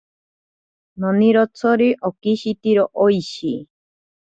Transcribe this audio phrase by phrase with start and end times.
[0.99, 3.53] Nonirotsori okishitiro oishi.